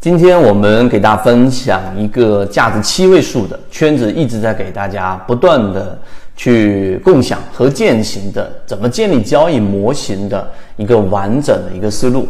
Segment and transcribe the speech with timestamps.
[0.00, 5.98] 今天我们给大家分享一个价值七位数的圈子，一直在给大家不断的
[6.34, 12.26] 去共享和践行的怎么建立交易模型的一个完整的一个思路。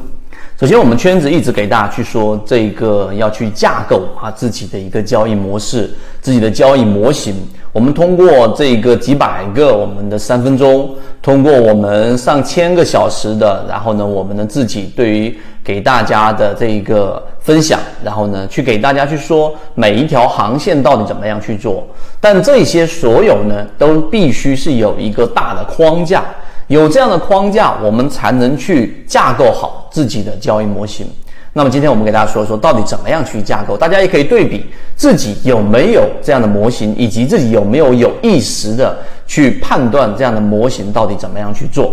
[0.60, 5.90] 首先，我们圈子一直给大家去说这个要去架构啊自己的一个交易模式，
[6.20, 7.34] 自己的交易模型。
[7.72, 15.34] 我们通过这个几百个我们的三分钟，通过我们上千个小时的，然后呢，我们的自己对于
[15.64, 21.86] 给大家的这一个分享，然后呢，去给大家去说每一条航线到底怎么样去做。
[22.20, 26.22] 但这些所有呢，都必须是有一个大的框架。
[26.70, 31.04] 有这样的框架，我们才能去架构好自己的交易模型。
[31.52, 33.76] 那么今天我们给大家说说，到底怎么样去架构？
[33.76, 41.92] 大家也可以对比自己有没有这样的模型，以及自己有没有有意识的去判断这样的模型到底怎么样去做。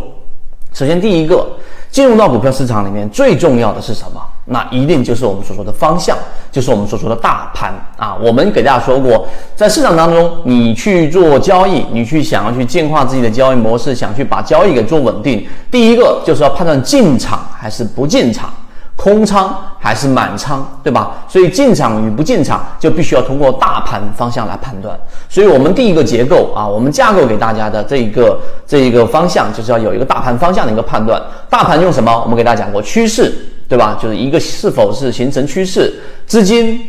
[0.73, 1.43] 首先，第一个，
[1.89, 4.21] 进入到股票市场里面最重要的是什么？
[4.47, 6.17] 那一定就是我们所说的方向，
[6.51, 8.17] 就是我们所说的大盘啊。
[8.21, 18.49] 我们给大家说过，在市场当中，你去做交易，你去想要去进化自己的交易模式，想去把交易给做稳定，第一个就是要判断进场还是不进场。
[18.95, 21.17] 空仓还是满仓，对吧？
[21.27, 24.99] 所以进场与不进场就必须要通过大盘方向来判断。
[25.29, 31.21] 所以我们第一个结构啊，我们架构给大家的这一个这一个方向，就是要有一个大盘方向的一个判断。
[31.47, 32.11] 大盘用什么？
[32.23, 33.31] 我们给大家讲过趋势，
[33.67, 33.97] 对吧？
[34.01, 35.93] 就是一个是否是形成趋势，
[36.25, 36.79] 资金。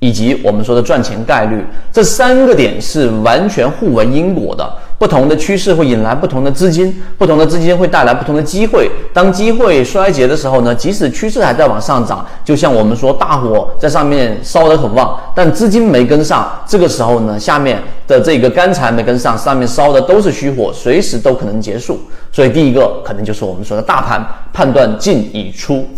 [0.00, 4.70] 以及我们说的赚钱概率，这三个点是完全互为因果的。
[4.98, 8.90] 不同的趋势会引来不同的资金，不同的资金会带来不同的机会。
[9.14, 21.98] 当机会衰竭的时候呢，即使趋势还在往上涨，就像我们说大火在上面烧得很旺，但资金没跟上，这个时候呢，下面的这个干柴没跟上，上面烧的都是虚火，随时都可能结束。
[22.30, 25.88] 所以第一个可能就是我们说的大盘判断进与出。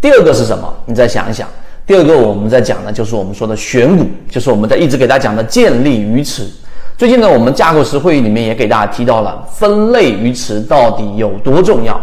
[0.00, 0.72] 第二个是什么？
[0.86, 1.46] 你再想一想。
[1.86, 6.46] 第二个我们在讲的，就是我们说的选股，就是我们在一直给大家讲的建立鱼池。
[6.96, 12.00] 最近呢，我们架构师会议里面也给大家提到了分类鱼池到底有多重要。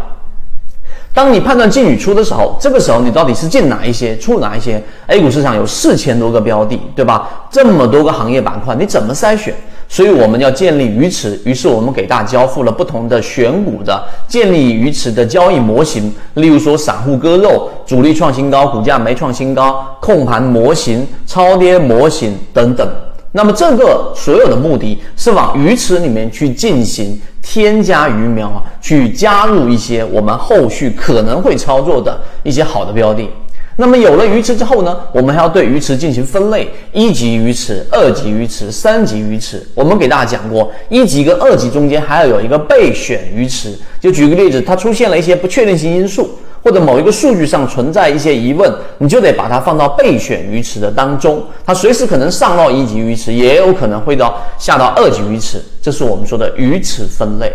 [1.14, 7.46] 当你判断进与出的时候，这个时候你到底是进哪一些，出哪一些？A 股市场有四千多个标的，对吧？
[7.50, 9.54] 这么多个行业板块，你怎么筛选？
[9.88, 22.86] 所以我们要建立鱼池，于是我们给大家交付了不同的选股的建立鱼池的交易模型，例如说散户割肉、主力创新高、股价没创新高、控盘模型、超跌模型等等。
[23.32, 33.28] 那么这个所有的目的是往鱼池里面去进行添加鱼苗，去加入一些我们后续可能会操作的一些好的标的。
[33.80, 39.64] 那么有了鱼池之后呢，我们还要对鱼池进行分类：一级鱼池、二级鱼池、三级鱼池。
[39.72, 43.78] 我们给大家讲过，一级跟二级中间还要有一个备选鱼池。
[44.00, 46.28] 就举个例子，它出现了一些不确定性因素，
[46.60, 48.68] 或者某一个数据上存在一些疑问，
[48.98, 51.40] 你就得把它放到备选鱼池的当中。
[51.64, 55.62] 它随时可能上到一级鱼池，也有可能会到下到二级鱼池。
[55.80, 57.52] 这是我们说的鱼池分类。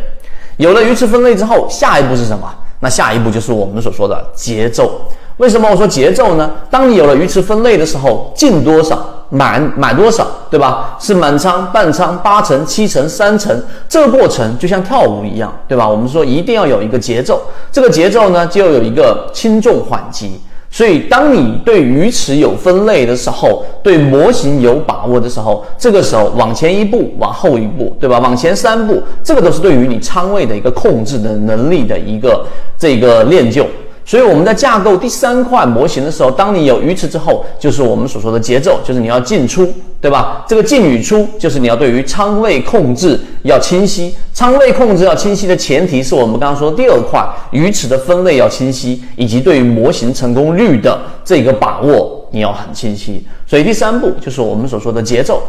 [0.56, 2.50] 有了鱼池分类之后，下一步是什么？
[2.80, 5.02] 那下一步就是我们所说的节奏。
[5.38, 6.52] 为什么我说节奏呢？
[6.70, 10.96] 当你有了鱼池分类的时候，进多少满满多少，对吧？
[11.00, 15.90] 是满仓、半仓、八成、七成、三成，这个过程就像跳舞一样，对吧？
[15.90, 20.40] 我们说一定要有一个节奏，这个节奏呢，就要有一个轻重缓急。
[20.70, 28.18] 所以，当你对鱼池有分类的时候，对模型有把握的时候，这个时候往前一步，往后一步，对吧？
[28.18, 32.44] 往前三步，这个都是对于你仓位的一个控制的能力的一个
[32.78, 33.66] 这个练就。
[34.06, 39.66] 所以我们在架构第三块模型的时候，当你有鱼池之后，就是我们所说的节奏，就是你要进出，
[40.02, 40.44] 对吧？
[40.48, 44.14] 这个进与出，就是你要对于仓位控制要清晰。
[44.34, 53.26] 仓位控制要清晰的前提是我们刚刚说的第二块鱼池的分类要清晰，以及对于模型成功率的这个把握你要很清晰。
[53.48, 55.42] 所以第三步就是我们所说的节奏。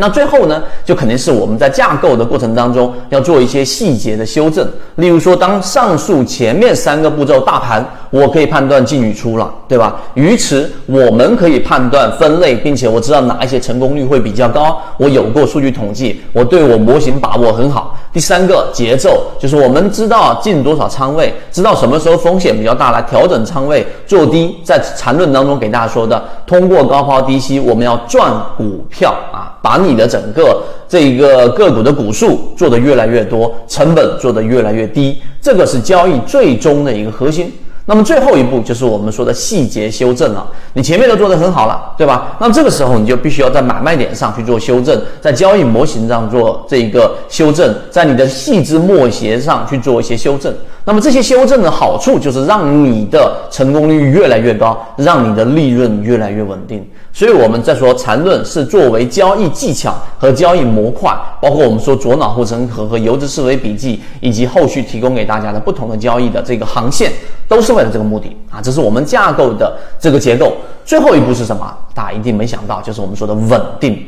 [0.00, 4.64] 那最后呢，就肯定是我们在架构的过程当中要做一些细节的修正。
[4.94, 9.96] 例如说，当上述前面三个步骤大盘，我可以判断进与出了，对吧？
[10.14, 17.96] 鱼池我们可以判断分类，并且我知道哪一些成功率会比较高，我有过数据统计，我对我模型把握很好。
[18.12, 24.56] 第三个节奏就是我们知道进多少仓位，知道什么时候风险比较大来调整仓位做低。
[24.64, 29.98] 在缠论当中给大家说的，通过高抛低吸，我们要赚股票啊，把你。
[29.98, 37.52] 的整个这一个个股的股数做得越来越多，成本做得越来越低，这个是交易最终的一个核心。
[37.84, 40.46] 那么最后一步就是我们说的细节修正了。
[40.74, 42.36] 你前面都做得很好了，对吧？
[42.38, 50.54] 那么这个时候你就必须要在买卖点上去做修正，在交易模型上做这一个修正，在你的细枝末节上去做一些修正。
[50.88, 56.82] 那么这些修正的好处就是让你的成功率越来越高，让你的利润越来越稳定。
[57.12, 67.12] 所以我们在说缠论是作为交易技巧和交易模块，包括我们说左脑护城河和游资思维笔记，以及后续提供给大家的不同的交易的这个航线，
[67.46, 68.58] 都是为了这个目的啊。
[68.62, 70.54] 这是我们架构的这个结构。
[70.86, 71.70] 最后一步是什么？
[71.94, 74.02] 大家一定没想到，就是我们说的稳定。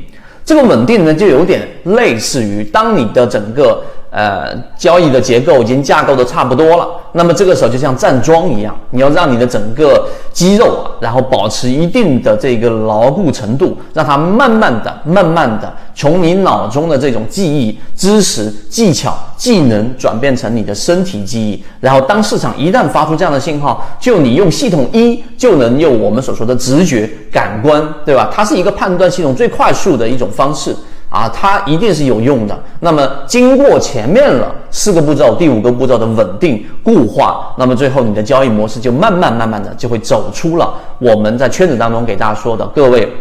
[0.47, 3.83] 这个稳定呢，就有点类似于当你的整个。
[4.11, 28.29] 呃，交易的结构已经架构的差不多了，那么这个时候就像站桩一样，你要让你的整个肌肉啊，然后保持一定的这个牢固程度，让它慢慢的、慢慢的从你脑中的这种记忆、知识、技巧、技能转变成你的身体记忆，然后当市场一旦发出这样的信号，就你用系统一就能用我们所说的直觉、感官，对吧？
[28.35, 30.75] 它是一个判断系统最快速的一种方式。
[31.11, 32.57] 啊，它一定是有用的。
[32.79, 43.13] 那么经过前面了四个步骤，第五个步骤的稳定固化，那么最后你的交易模式就慢慢慢慢的就会走出了我们在圈子当中给大家说的各位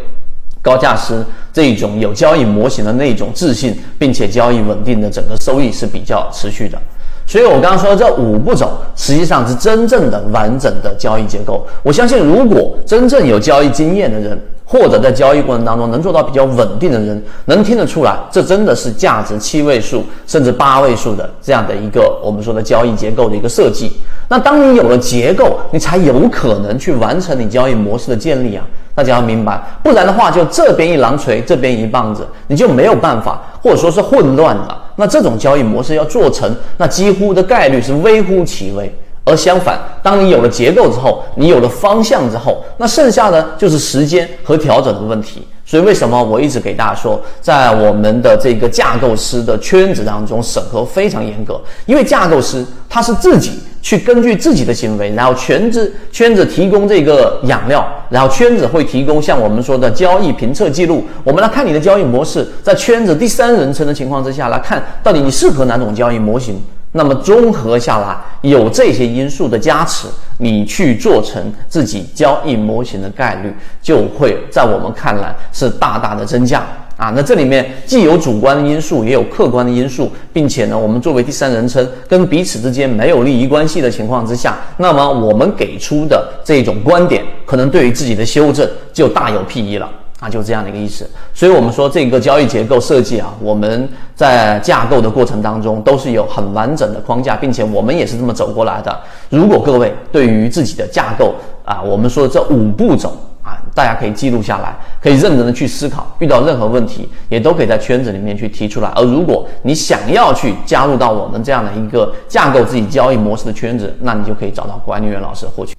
[0.62, 6.78] 高价师这种有交易模型的那种自信，并且交易稳定的整个收益是比较持续的。
[7.26, 11.66] 所以我刚刚说的这五步走，实际上是真正的完整的交易结构。
[11.82, 14.40] 我相信，如果真正有交易经验的人。
[14.72, 23.92] 或者在交易过程当中能做到比较稳定的人，能听得出来，这真的是价值七位数甚至八位数的这样的一个我们说的交易结构的一个设计。
[24.28, 28.64] 那当你有了结构，你才有可能去完成你交易模式的建立啊！
[28.94, 34.84] 大家要明白，不然的话，就这边一榔锤，这边一棒子，你就没有办法，或者说是混乱了。
[34.98, 38.94] 那这种交易模式要做成，那几乎的概率是微乎其微。
[39.30, 45.48] 而相反，当你有了结构之后，你有了方向之后，那剩下的就是时间和调整的问题。
[45.66, 51.62] 所以，为什么我一直给大家说，在我们的这个架构师的圈子当中，审核非常严格？
[51.86, 61.06] 因为架构师他是自己去根据自己的行为，然后圈子圈子提供这个养料，然后圈子会提供像我们说的交易评测记录。
[61.24, 66.60] 我们来看你的交易模式，在圈子第三人称的情况之下来看，到底你适合哪种交易模型。
[66.92, 70.08] 那么综合下来，有这些因素的加持，
[70.40, 76.66] 你去做成自己交易模型的概率，就会在我们看来是大大的增加
[76.98, 77.14] 啊。
[77.16, 89.88] 那这里面既有主观的因素，也有客观的因素，并且呢，我们作为第三人称，跟彼此之间没有利益关系的情况之下，那么我们给出的这种观点，可能对于自己的修正就大有裨益了。
[90.20, 99.00] 啊，就这样的一个意思，所以我们说这个交易结构设计啊，我们在架构的过程当中都是有很完整的框架，并且我们也是这么走过来的。
[99.30, 108.90] 如果各位对于自己的架构啊，我们说的这五步走啊，大家可以记录下来，可以认真的去思考，遇到任何问题也都可以在圈子里面去提出来。
[108.96, 115.79] 而如果你想要去加入到我们这样的一个架构自己交易模式的圈子，那你就可以找到管理员老师获取。